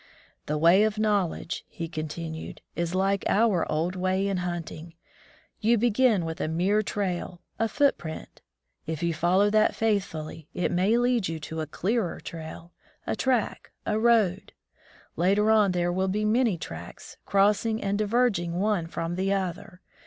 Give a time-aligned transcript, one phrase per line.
[0.47, 4.95] The way of knowledge/* he continued, is like our old way in hunting.
[5.59, 8.41] You begin with a mere trail— a footprint.
[8.87, 12.71] If you follow that faithfully, it may lead you to a clearer trail—
[13.05, 14.53] a track— a road.
[15.17, 19.81] Later on there will be many tracks, crossing and diverging one from the other.